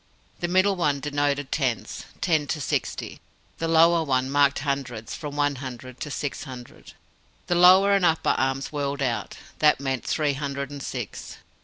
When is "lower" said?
3.67-4.03, 7.53-7.93